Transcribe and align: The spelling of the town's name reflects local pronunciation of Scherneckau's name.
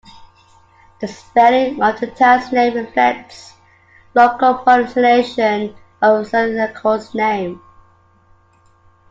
The 0.99 1.07
spelling 1.07 1.79
of 1.79 1.99
the 1.99 2.07
town's 2.07 2.51
name 2.51 2.73
reflects 2.73 3.53
local 4.15 4.55
pronunciation 4.55 5.75
of 6.01 6.25
Scherneckau's 6.27 7.13
name. 7.13 7.61